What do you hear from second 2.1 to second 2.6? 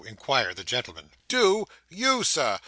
Sir!